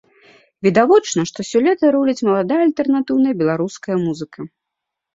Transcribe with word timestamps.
Відавочна, 0.67 1.25
што 1.33 1.39
сёлета 1.51 1.93
руліць 1.97 2.17
маладая 2.31 2.59
альтэрнатыўная 2.67 3.39
беларуская 3.45 3.95
музыка. 4.05 4.53